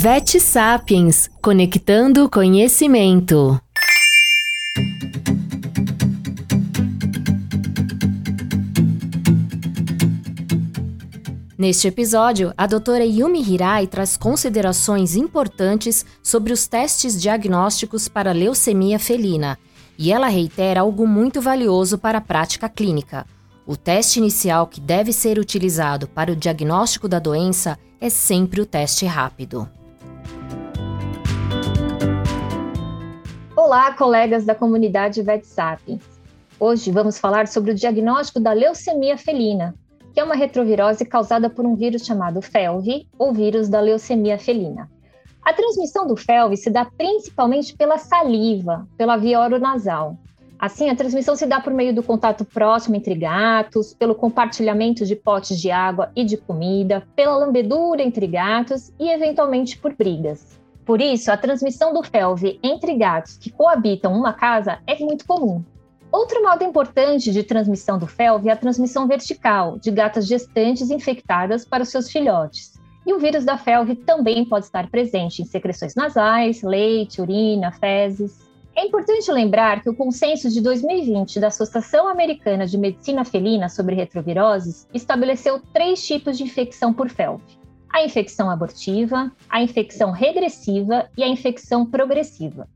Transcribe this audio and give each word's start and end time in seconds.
Vet 0.00 0.38
Sapiens 0.38 1.28
Conectando 1.42 2.30
Conhecimento. 2.30 3.60
Neste 11.58 11.88
episódio, 11.88 12.54
a 12.56 12.68
doutora 12.68 13.04
Yumi 13.04 13.42
Hirai 13.42 13.88
traz 13.88 14.16
considerações 14.16 15.16
importantes 15.16 16.06
sobre 16.22 16.52
os 16.52 16.68
testes 16.68 17.20
diagnósticos 17.20 18.06
para 18.06 18.30
leucemia 18.30 19.00
felina, 19.00 19.58
e 19.98 20.12
ela 20.12 20.28
reitera 20.28 20.82
algo 20.82 21.08
muito 21.08 21.40
valioso 21.40 21.98
para 21.98 22.18
a 22.18 22.20
prática 22.20 22.68
clínica. 22.68 23.26
O 23.66 23.76
teste 23.76 24.20
inicial 24.20 24.68
que 24.68 24.80
deve 24.80 25.12
ser 25.12 25.40
utilizado 25.40 26.06
para 26.06 26.30
o 26.30 26.36
diagnóstico 26.36 27.08
da 27.08 27.18
doença 27.18 27.76
é 28.00 28.08
sempre 28.08 28.60
o 28.60 28.64
teste 28.64 29.04
rápido. 29.04 29.68
Olá, 33.68 33.92
colegas 33.92 34.46
da 34.46 34.54
comunidade 34.54 35.20
VetSapiens. 35.20 36.00
Hoje 36.58 36.90
vamos 36.90 37.18
falar 37.18 37.46
sobre 37.46 37.72
o 37.72 37.74
diagnóstico 37.74 38.40
da 38.40 38.54
leucemia 38.54 39.18
felina, 39.18 39.74
que 40.14 40.18
é 40.18 40.24
uma 40.24 40.34
retrovirose 40.34 41.04
causada 41.04 41.50
por 41.50 41.66
um 41.66 41.74
vírus 41.74 42.06
chamado 42.06 42.40
FeLV, 42.40 43.06
ou 43.18 43.30
vírus 43.30 43.68
da 43.68 43.78
leucemia 43.78 44.38
felina. 44.38 44.88
A 45.44 45.52
transmissão 45.52 46.06
do 46.06 46.16
FeLV 46.16 46.56
se 46.56 46.70
dá 46.70 46.86
principalmente 46.86 47.76
pela 47.76 47.98
saliva, 47.98 48.88
pela 48.96 49.18
via 49.18 49.38
oronasal. 49.38 50.16
Assim, 50.58 50.88
a 50.88 50.96
transmissão 50.96 51.36
se 51.36 51.44
dá 51.44 51.60
por 51.60 51.74
meio 51.74 51.94
do 51.94 52.02
contato 52.02 52.46
próximo 52.46 52.96
entre 52.96 53.14
gatos, 53.14 53.92
pelo 53.92 54.14
compartilhamento 54.14 55.04
de 55.04 55.14
potes 55.14 55.60
de 55.60 55.70
água 55.70 56.10
e 56.16 56.24
de 56.24 56.38
comida, 56.38 57.06
pela 57.14 57.36
lambedura 57.36 58.02
entre 58.02 58.26
gatos 58.26 58.90
e, 58.98 59.10
eventualmente, 59.10 59.76
por 59.76 59.92
brigas. 59.92 60.58
Por 60.88 61.02
isso, 61.02 61.30
a 61.30 61.36
transmissão 61.36 61.92
do 61.92 62.02
FeLV 62.02 62.58
entre 62.62 62.94
gatos 62.94 63.36
que 63.36 63.50
coabitam 63.50 64.10
uma 64.14 64.32
casa 64.32 64.78
é 64.86 64.98
muito 64.98 65.26
comum. 65.26 65.62
Outro 66.10 66.42
modo 66.42 66.64
importante 66.64 67.30
de 67.30 67.42
transmissão 67.42 67.98
do 67.98 68.06
FeLV 68.06 68.48
é 68.48 68.52
a 68.52 68.56
transmissão 68.56 69.06
vertical, 69.06 69.78
de 69.78 69.90
gatas 69.90 70.26
gestantes 70.26 70.88
infectadas 70.88 71.62
para 71.62 71.82
os 71.82 71.90
seus 71.90 72.10
filhotes. 72.10 72.80
E 73.06 73.12
o 73.12 73.18
vírus 73.18 73.44
da 73.44 73.58
FeLV 73.58 73.96
também 73.96 74.46
pode 74.46 74.64
estar 74.64 74.88
presente 74.88 75.42
em 75.42 75.44
secreções 75.44 75.94
nasais, 75.94 76.62
leite, 76.62 77.20
urina, 77.20 77.70
fezes. 77.70 78.48
É 78.74 78.86
importante 78.86 79.30
lembrar 79.30 79.82
que 79.82 79.90
o 79.90 79.94
consenso 79.94 80.48
de 80.48 80.62
2020 80.62 81.38
da 81.38 81.48
Associação 81.48 82.08
Americana 82.08 82.66
de 82.66 82.78
Medicina 82.78 83.26
Felina 83.26 83.68
sobre 83.68 83.94
retroviroses 83.94 84.88
estabeleceu 84.94 85.60
três 85.70 86.02
tipos 86.06 86.38
de 86.38 86.44
infecção 86.44 86.94
por 86.94 87.10
FeLV: 87.10 87.42
a 87.92 88.02
infecção 88.02 88.50
abortiva, 88.50 89.32
a 89.48 89.62
infecção 89.62 90.10
regressiva 90.10 91.08
e 91.16 91.22
a 91.22 91.28
infecção 91.28 91.86
progressiva. 91.86 92.68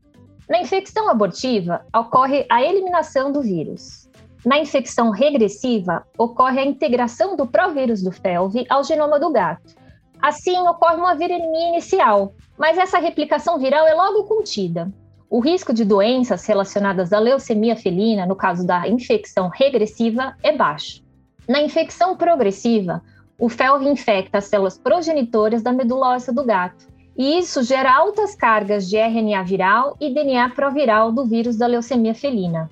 Na 0.49 0.59
infecção 0.59 1.09
abortiva, 1.09 1.85
ocorre 1.95 2.45
a 2.49 2.61
eliminação 2.61 3.31
do 3.31 3.41
vírus. 3.41 4.09
Na 4.45 4.59
infecção 4.59 5.09
regressiva, 5.09 6.05
ocorre 6.17 6.59
a 6.59 6.65
integração 6.65 7.35
do 7.35 7.47
provírus 7.47 8.01
do 8.01 8.11
FeLV 8.11 8.65
ao 8.69 8.83
genoma 8.83 9.19
do 9.19 9.31
gato. 9.31 9.75
Assim, 10.21 10.57
ocorre 10.67 10.97
uma 10.97 11.15
viremia 11.15 11.69
inicial, 11.69 12.33
mas 12.57 12.77
essa 12.77 12.99
replicação 12.99 13.57
viral 13.57 13.87
é 13.87 13.93
logo 13.93 14.25
contida. 14.25 14.91
O 15.29 15.39
risco 15.39 15.73
de 15.73 15.83
doenças 15.83 16.45
relacionadas 16.45 17.11
à 17.11 17.19
leucemia 17.19 17.75
felina, 17.75 18.25
no 18.25 18.35
caso 18.35 18.67
da 18.67 18.87
infecção 18.87 19.49
regressiva, 19.49 20.35
é 20.43 20.55
baixo. 20.55 21.01
Na 21.47 21.61
infecção 21.61 22.15
progressiva, 22.15 23.01
o 23.39 23.49
FeLV 23.49 23.89
infecta 23.89 24.37
as 24.37 24.45
células 24.45 24.77
progenitoras 24.77 25.61
da 25.61 25.71
medula 25.71 26.15
óssea 26.15 26.33
do 26.33 26.43
gato, 26.43 26.87
e 27.17 27.37
isso 27.37 27.63
gera 27.63 27.95
altas 27.95 28.35
cargas 28.35 28.89
de 28.89 28.97
RNA 28.97 29.43
viral 29.43 29.95
e 29.99 30.13
DNA 30.13 30.49
proviral 30.49 31.11
do 31.11 31.25
vírus 31.25 31.57
da 31.57 31.67
leucemia 31.67 32.15
felina. 32.15 32.69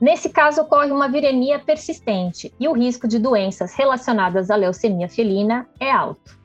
Nesse 0.00 0.28
caso, 0.28 0.62
ocorre 0.62 0.90
uma 0.90 1.08
viremia 1.08 1.58
persistente 1.58 2.52
e 2.58 2.68
o 2.68 2.72
risco 2.72 3.06
de 3.06 3.18
doenças 3.18 3.74
relacionadas 3.74 4.50
à 4.50 4.56
leucemia 4.56 5.08
felina 5.08 5.66
é 5.78 5.90
alto. 5.90 6.38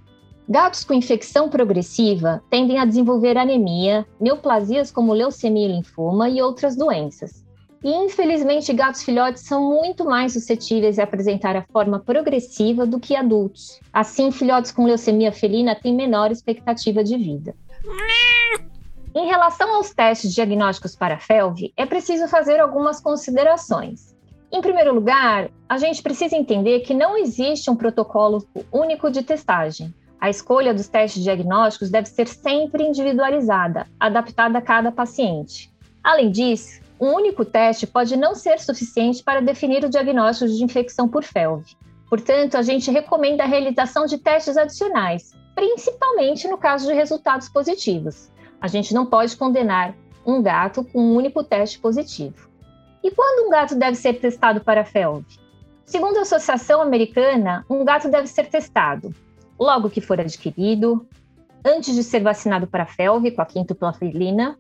Gatos 0.48 0.84
com 0.84 0.94
infecção 0.94 1.50
progressiva 1.50 2.42
tendem 2.50 2.80
a 2.80 2.86
desenvolver 2.86 3.38
anemia, 3.38 4.06
neoplasias 4.20 4.92
como 4.92 5.14
leucemia 5.14 5.68
e 5.68 5.72
linfoma 5.72 6.30
e 6.30 6.42
outras 6.42 6.76
doenças. 6.76 7.44
Infelizmente, 7.84 8.74
gatos 8.74 9.04
filhotes 9.04 9.44
são 9.44 9.64
muito 9.64 10.04
mais 10.04 10.34
suscetíveis 10.34 11.00
a 11.00 11.04
apresentar 11.04 11.56
a 11.56 11.66
forma 11.72 12.00
progressiva 12.00 12.86
do 12.86 13.00
que 13.00 13.16
adultos. 13.16 13.80
Assim, 13.94 14.32
filhotes 14.32 14.72
com 14.72 14.86
leucemia 14.86 15.32
felina 15.32 15.76
têm 15.76 15.96
menor 15.96 16.32
expectativa 16.32 17.04
de 17.04 17.18
vida. 17.18 17.56
Em 19.16 19.28
relação 19.28 19.76
aos 19.76 19.92
testes 19.92 20.34
diagnósticos 20.34 20.96
para 20.96 21.20
FeLV, 21.20 21.74
é 21.78 21.86
preciso 21.86 22.28
fazer 22.28 22.60
algumas 22.60 23.00
considerações. 23.00 24.16
Em 24.52 24.62
primeiro 24.62 24.94
lugar, 24.94 25.50
a 25.68 25.78
gente 25.78 26.04
precisa 26.04 26.36
entender 26.36 26.82
que 26.82 26.94
não 26.94 27.18
existe 27.18 27.70
um 27.70 27.76
protocolo 27.76 28.46
único 28.72 29.10
de 29.10 29.24
testagem. 29.24 29.94
A 30.20 30.30
escolha 30.30 30.74
dos 30.74 30.90
testes 30.90 31.24
diagnósticos 31.24 31.90
deve 31.90 32.08
ser 32.10 32.28
sempre 32.28 32.84
individualizada, 32.84 33.88
adaptada 34.00 34.58
a 34.58 34.62
cada 34.62 34.92
paciente. 34.92 35.72
Além 36.04 36.30
disso, 36.30 36.82
um 37.00 37.14
único 37.14 37.46
teste 37.46 37.88
pode 37.88 38.18
não 38.18 38.36
ser 38.36 38.60
suficiente 38.60 39.24
para 39.24 39.42
definir 39.42 39.84
o 39.86 39.90
diagnóstico 39.90 40.52
de 40.52 40.64
infecção 40.64 41.08
por 41.08 41.24
FeLV. 41.24 41.64
Portanto, 42.10 42.56
a 42.56 42.62
gente 42.62 42.92
recomenda 42.92 43.44
a 43.44 43.48
realização 43.48 44.06
de 44.06 44.18
testes 44.18 44.58
adicionais, 44.58 45.34
principalmente 45.56 46.48
no 46.48 46.58
caso 46.58 46.88
de 46.88 46.94
resultados 46.94 47.48
positivos. 47.48 48.32
A 48.60 48.68
gente 48.68 48.94
não 48.94 49.06
pode 49.06 49.38
condenar 49.38 49.96
um 50.26 50.42
gato 50.42 50.84
com 50.84 51.00
um 51.00 51.16
único 51.16 51.44
teste 51.44 51.80
positivo. 51.80 52.50
E 53.04 53.12
quando 53.12 53.48
um 53.48 53.50
gato 53.50 53.76
deve 53.76 53.96
ser 53.96 54.20
testado 54.20 54.62
para 54.62 54.84
FeLV? 54.84 55.26
Segundo 55.86 56.18
a 56.18 56.22
Associação 56.22 56.82
Americana, 56.82 57.66
um 57.70 57.86
gato 57.86 58.10
deve 58.10 58.28
ser 58.28 58.48
testado 58.48 59.14
logo 59.60 59.90
que 59.90 60.00
for 60.00 60.20
adquirido, 60.20 61.06
antes 61.66 61.94
de 61.94 62.04
ser 62.04 62.22
vacinado 62.22 62.66
para 62.66 62.86
FeLV 62.86 63.32
com 63.32 63.42
a 63.42 63.46
quíntupla 63.46 63.92
felina, 63.92 64.58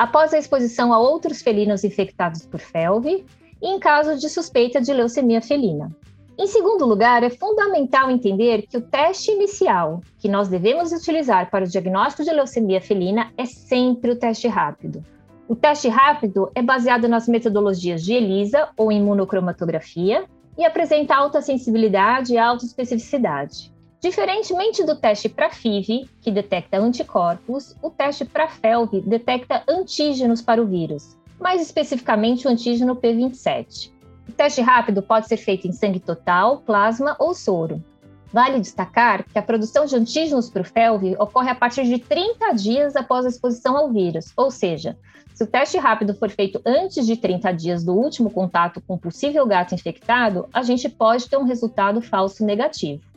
após 0.00 0.32
a 0.32 0.38
exposição 0.38 0.94
a 0.94 0.98
outros 0.98 1.42
felinos 1.42 1.84
infectados 1.84 2.46
por 2.46 2.58
FeLV 2.58 3.22
e 3.60 3.68
em 3.68 3.78
caso 3.78 4.16
de 4.16 4.30
suspeita 4.30 4.80
de 4.80 4.94
leucemia 4.94 5.42
felina. 5.42 5.94
Em 6.38 6.46
segundo 6.46 6.86
lugar, 6.86 7.22
é 7.22 7.28
fundamental 7.28 8.10
entender 8.10 8.62
que 8.66 8.78
o 8.78 8.80
teste 8.80 9.30
inicial 9.30 10.00
que 10.18 10.26
nós 10.26 10.48
devemos 10.48 10.90
utilizar 10.90 11.50
para 11.50 11.66
o 11.66 11.68
diagnóstico 11.68 12.24
de 12.24 12.32
leucemia 12.32 12.80
felina 12.80 13.30
é 13.36 13.44
sempre 13.44 14.12
o 14.12 14.16
teste 14.16 14.48
rápido. 14.48 15.04
O 15.46 15.54
teste 15.54 15.88
rápido 15.88 16.50
é 16.54 16.62
baseado 16.62 17.06
nas 17.06 17.28
metodologias 17.28 18.02
de 18.02 18.14
ELISA 18.14 18.70
ou 18.78 18.90
imunocromatografia 18.90 20.24
e 20.56 20.64
apresenta 20.64 21.14
alta 21.14 21.42
sensibilidade 21.42 22.32
e 22.32 22.38
alta 22.38 22.64
especificidade. 22.64 23.70
Diferentemente 24.00 24.82
do 24.82 24.96
teste 24.96 25.28
para 25.28 25.50
FIV, 25.50 26.08
que 26.22 26.30
detecta 26.30 26.78
anticorpos, 26.78 27.76
o 27.82 27.90
teste 27.90 28.24
para 28.24 28.48
FeLV 28.48 29.02
detecta 29.02 29.62
antígenos 29.68 30.40
para 30.40 30.62
o 30.62 30.66
vírus, 30.66 31.18
mais 31.38 31.60
especificamente 31.60 32.46
o 32.46 32.50
antígeno 32.50 32.96
P27. 32.96 33.92
O 34.26 34.32
teste 34.32 34.62
rápido 34.62 35.02
pode 35.02 35.28
ser 35.28 35.36
feito 35.36 35.68
em 35.68 35.72
sangue 35.72 36.00
total, 36.00 36.60
plasma 36.60 37.14
ou 37.18 37.34
soro. 37.34 37.84
Vale 38.32 38.58
destacar 38.58 39.22
que 39.24 39.38
a 39.38 39.42
produção 39.42 39.84
de 39.84 39.96
antígenos 39.96 40.48
para 40.48 40.62
o 40.62 40.64
FeLV 40.64 41.16
ocorre 41.18 41.50
a 41.50 41.54
partir 41.54 41.84
de 41.84 41.98
30 41.98 42.52
dias 42.52 42.96
após 42.96 43.26
a 43.26 43.28
exposição 43.28 43.76
ao 43.76 43.92
vírus, 43.92 44.32
ou 44.34 44.50
seja, 44.50 44.96
se 45.34 45.44
o 45.44 45.46
teste 45.46 45.76
rápido 45.76 46.14
for 46.14 46.30
feito 46.30 46.58
antes 46.64 47.04
de 47.04 47.18
30 47.18 47.52
dias 47.52 47.84
do 47.84 47.92
último 47.92 48.30
contato 48.30 48.80
com 48.86 48.94
o 48.94 48.98
possível 48.98 49.44
gato 49.46 49.74
infectado, 49.74 50.48
a 50.54 50.62
gente 50.62 50.88
pode 50.88 51.28
ter 51.28 51.36
um 51.36 51.44
resultado 51.44 52.00
falso 52.00 52.46
negativo. 52.46 53.09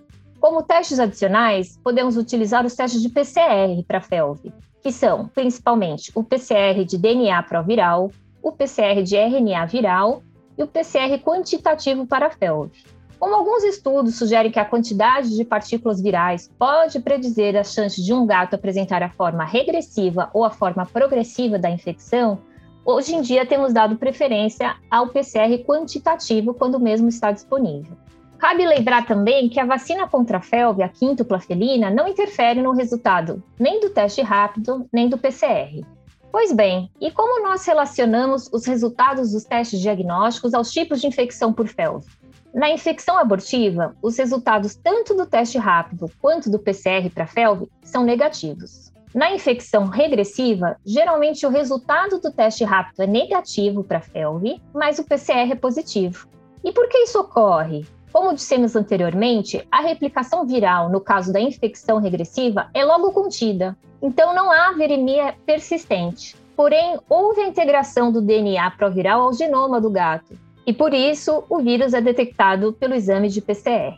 Como 0.44 0.62
testes 0.62 1.00
adicionais, 1.00 1.80
podemos 1.82 2.18
utilizar 2.18 2.66
os 2.66 2.76
testes 2.76 3.02
de 3.02 3.08
PCR 3.08 3.82
para 3.88 4.02
FeLV, 4.02 4.52
que 4.82 4.92
são 4.92 5.26
principalmente 5.30 6.12
o 6.14 6.22
PCR 6.22 6.84
de 6.84 6.98
DNA 6.98 7.42
proviral, 7.44 8.12
o 8.42 8.52
PCR 8.52 9.02
de 9.04 9.16
RNA 9.16 9.66
viral 9.68 10.22
e 10.58 10.64
o 10.64 10.68
PCR 10.68 11.18
quantitativo 11.24 12.06
para 12.06 12.30
FeLV. 12.30 12.70
Como 13.18 13.34
alguns 13.34 13.64
estudos 13.64 14.18
sugerem 14.18 14.52
que 14.52 14.60
a 14.60 14.66
quantidade 14.66 15.34
de 15.34 15.46
partículas 15.46 16.02
virais 16.02 16.52
pode 16.60 17.00
predizer 17.00 17.56
a 17.56 17.64
chance 17.64 18.04
de 18.04 18.14
um 18.14 18.26
gato 18.26 18.56
apresentar 18.56 19.02
a 19.02 19.12
forma 19.12 19.46
regressiva 19.46 20.30
ou 20.34 20.44
a 20.44 20.52
forma 20.52 20.86
progressiva 20.86 21.58
da 21.58 21.70
infecção, 21.70 22.38
hoje 22.84 23.16
em 23.16 23.22
dia 23.22 23.46
temos 23.46 23.72
dado 23.72 23.96
preferência 23.96 24.76
ao 24.92 25.08
PCR 25.08 25.64
quantitativo 25.66 26.54
quando 26.54 26.82
mesmo 26.82 27.08
está 27.08 27.32
disponível. 27.32 28.03
Cabe 28.44 28.68
lembrar 28.68 29.06
também 29.06 29.48
que 29.48 29.58
a 29.58 29.66
vacina 29.66 30.06
contra 30.06 30.40
a 30.40 30.42
felve, 30.42 30.84
a 30.84 30.90
quíntupla 30.90 31.40
felina, 31.40 31.90
não 31.90 32.10
interfere 32.10 32.62
no 32.62 32.74
resultado 32.74 33.42
nem 33.58 33.80
do 33.80 33.90
teste 33.90 34.22
rápido, 34.22 34.86
nem 34.92 35.08
do 35.08 35.18
PCR. 35.18 35.82
Pois 36.30 36.52
bem, 36.52 36.92
e 37.00 37.10
como 37.10 37.42
nós 37.42 37.66
relacionamos 37.66 38.50
os 38.52 38.66
resultados 38.66 39.32
dos 39.32 39.46
testes 39.46 39.80
diagnósticos 39.80 40.54
aos 40.54 40.70
tipos 40.72 41.00
de 41.00 41.08
infecção 41.08 41.54
por 41.54 41.70
felve? 41.70 42.06
Na 42.54 42.70
infecção 42.70 43.18
abortiva, 43.18 43.96
os 44.02 44.18
resultados 44.18 44.76
tanto 44.76 45.16
do 45.16 45.26
teste 45.26 45.58
rápido 45.58 46.12
quanto 46.20 46.52
do 46.52 46.60
PCR 46.60 47.10
para 47.14 47.26
felve 47.26 47.72
são 47.82 48.04
negativos. 48.04 48.92
Na 49.16 49.32
infecção 49.32 49.86
regressiva, 49.86 50.76
geralmente 50.86 51.46
o 51.46 51.50
resultado 51.50 52.20
do 52.20 52.30
teste 52.30 52.66
rápido 52.66 53.04
é 53.04 53.08
negativo 53.08 53.86
para 53.86 54.00
a 54.00 54.02
FeLV, 54.02 54.62
mas 54.74 55.00
o 55.00 55.06
PCR 55.06 55.50
é 55.50 55.56
positivo. 55.56 56.28
E 56.62 56.74
por 56.74 56.90
que 56.90 56.98
isso 56.98 57.18
ocorre? 57.22 57.86
Como 58.14 58.36
dissemos 58.36 58.76
anteriormente, 58.76 59.68
a 59.72 59.82
replicação 59.82 60.46
viral, 60.46 60.88
no 60.88 61.02
caso 61.02 61.34
da 61.34 61.42
infecção 61.42 61.98
regressiva, 61.98 62.70
é 62.72 62.86
logo 62.86 63.12
contida, 63.12 63.76
então 64.00 64.36
não 64.36 64.52
há 64.52 64.72
viremia 64.74 65.34
persistente. 65.48 66.36
Porém, 66.56 67.00
houve 67.10 67.42
a 67.42 67.48
integração 67.48 68.12
do 68.12 68.22
DNA 68.22 68.70
proviral 68.78 69.24
ao 69.24 69.34
genoma 69.34 69.82
do 69.82 69.90
gato, 69.90 70.38
e 70.64 70.72
por 70.72 70.94
isso 70.94 71.44
o 71.50 71.58
vírus 71.58 71.96
é 71.96 72.02
detectado 72.02 72.72
pelo 72.74 72.94
exame 72.94 73.30
de 73.30 73.42
PCR. 73.42 73.98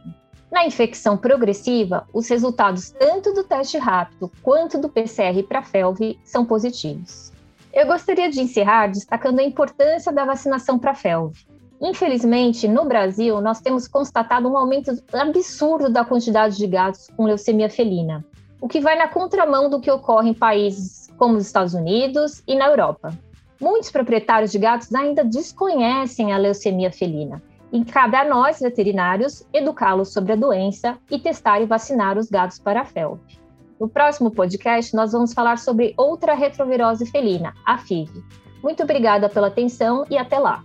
Na 0.50 0.66
infecção 0.66 1.18
progressiva, 1.18 2.08
os 2.14 2.30
resultados 2.30 2.92
tanto 2.92 3.34
do 3.34 3.44
teste 3.44 3.78
rápido 3.78 4.32
quanto 4.42 4.78
do 4.78 4.88
PCR 4.88 5.44
para 5.44 5.62
FeLV 5.62 6.18
são 6.24 6.46
positivos. 6.46 7.34
Eu 7.74 7.86
gostaria 7.86 8.30
de 8.30 8.40
encerrar 8.40 8.88
destacando 8.88 9.40
a 9.40 9.44
importância 9.44 10.14
da 10.14 10.24
vacinação 10.24 10.80
para 10.80 10.96
FeLV. 10.96 11.36
Infelizmente, 11.82 12.68
no 12.68 12.86
Brasil, 12.86 13.42
nós 13.42 13.60
temos 13.60 13.88
constatado 13.88 14.48
um 14.48 14.58
aumento 14.58 14.92
absurdo 15.14 15.90
da 15.90 16.06
quantidade 16.06 16.58
de 16.58 16.68
gatos 16.68 17.10
com 17.16 17.26
leucemia 17.26 17.70
felina, 17.70 18.26
o 18.62 18.68
que 18.68 18.80
vai 18.80 18.98
na 18.98 19.08
contramão 19.08 19.70
do 19.70 19.82
que 19.82 19.92
ocorre 19.92 20.30
em 20.30 20.34
países 20.34 21.14
como 21.18 21.36
os 21.36 21.46
Estados 21.46 21.74
Unidos 21.74 22.42
e 22.48 22.56
na 22.56 22.68
Europa. 22.68 23.18
Muitos 23.60 23.92
proprietários 23.92 24.52
de 24.52 24.60
gatos 24.60 24.94
ainda 24.94 25.24
desconhecem 25.24 26.34
a 26.34 26.38
leucemia 26.38 26.92
felina 26.92 27.42
e 27.72 27.84
cabe 27.84 28.16
a 28.16 28.26
nós, 28.26 28.60
veterinários, 28.60 29.46
educá-los 29.54 30.14
sobre 30.14 30.34
a 30.34 30.36
doença 30.36 30.98
e 31.10 31.20
testar 31.20 31.62
e 31.62 31.66
vacinar 31.66 32.18
os 32.18 32.30
gatos 32.30 32.60
para 32.60 32.82
a 32.82 32.86
FeLV. 32.86 33.20
No 33.80 33.90
próximo 33.90 34.32
podcast, 34.32 34.96
nós 34.96 35.12
vamos 35.12 35.34
falar 35.34 35.58
sobre 35.58 35.94
outra 35.98 36.34
retrovirose 36.34 37.06
felina, 37.06 37.54
a 37.66 37.78
FIV. 37.78 38.24
Muito 38.64 38.84
obrigada 38.84 39.28
pela 39.28 39.48
atenção 39.48 40.06
e 40.10 40.18
até 40.18 40.40
lá! 40.40 40.64